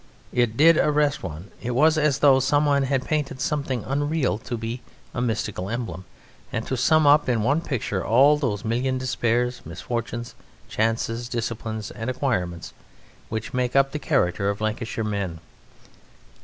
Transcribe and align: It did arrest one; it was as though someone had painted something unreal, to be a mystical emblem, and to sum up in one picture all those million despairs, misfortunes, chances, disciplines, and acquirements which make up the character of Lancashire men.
It 0.33 0.57
did 0.57 0.77
arrest 0.79 1.21
one; 1.21 1.51
it 1.61 1.75
was 1.75 1.95
as 1.95 2.17
though 2.25 2.39
someone 2.39 2.81
had 2.85 3.05
painted 3.05 3.39
something 3.39 3.83
unreal, 3.85 4.39
to 4.39 4.57
be 4.57 4.81
a 5.13 5.21
mystical 5.21 5.69
emblem, 5.69 6.05
and 6.51 6.65
to 6.65 6.75
sum 6.75 7.05
up 7.05 7.29
in 7.29 7.43
one 7.43 7.61
picture 7.61 8.03
all 8.03 8.35
those 8.35 8.65
million 8.65 8.97
despairs, 8.97 9.61
misfortunes, 9.63 10.33
chances, 10.67 11.29
disciplines, 11.29 11.91
and 11.91 12.09
acquirements 12.09 12.73
which 13.29 13.53
make 13.53 13.75
up 13.75 13.91
the 13.91 13.99
character 13.99 14.49
of 14.49 14.59
Lancashire 14.59 15.03
men. 15.03 15.39